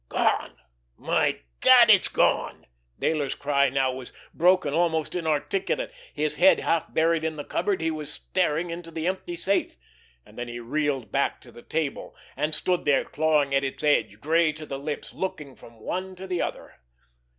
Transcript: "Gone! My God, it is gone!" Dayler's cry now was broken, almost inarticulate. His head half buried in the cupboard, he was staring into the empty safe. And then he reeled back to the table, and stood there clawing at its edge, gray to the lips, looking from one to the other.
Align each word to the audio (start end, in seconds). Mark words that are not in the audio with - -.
"Gone! 0.09 0.53
My 0.97 1.41
God, 1.59 1.91
it 1.91 2.01
is 2.01 2.07
gone!" 2.07 2.65
Dayler's 2.99 3.35
cry 3.35 3.69
now 3.69 3.91
was 3.93 4.11
broken, 4.33 4.73
almost 4.73 5.13
inarticulate. 5.13 5.93
His 6.11 6.37
head 6.37 6.61
half 6.61 6.91
buried 6.91 7.23
in 7.23 7.35
the 7.35 7.43
cupboard, 7.43 7.81
he 7.81 7.91
was 7.91 8.11
staring 8.11 8.71
into 8.71 8.89
the 8.89 9.05
empty 9.05 9.35
safe. 9.35 9.77
And 10.25 10.39
then 10.39 10.47
he 10.47 10.59
reeled 10.59 11.11
back 11.11 11.39
to 11.41 11.51
the 11.51 11.61
table, 11.61 12.15
and 12.35 12.55
stood 12.55 12.83
there 12.85 13.05
clawing 13.05 13.53
at 13.53 13.63
its 13.63 13.83
edge, 13.83 14.19
gray 14.19 14.51
to 14.53 14.65
the 14.65 14.79
lips, 14.79 15.13
looking 15.13 15.55
from 15.55 15.79
one 15.79 16.15
to 16.15 16.25
the 16.25 16.41
other. 16.41 16.77